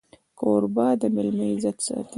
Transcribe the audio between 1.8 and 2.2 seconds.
ساتي.